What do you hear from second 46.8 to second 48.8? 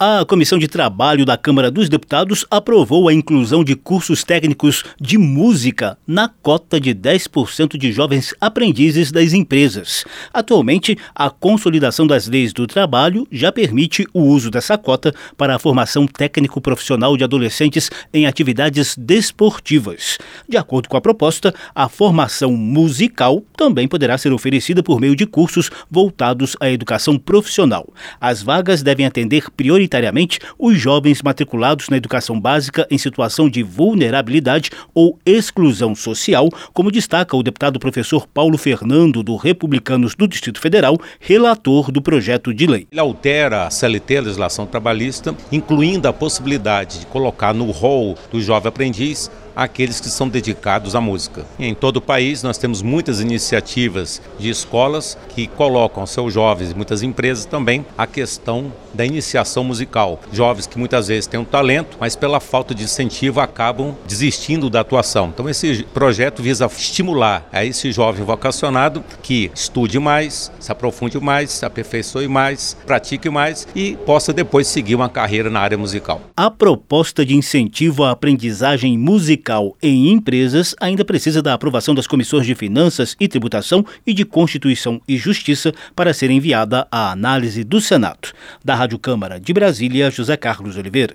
de colocar no rol do jovem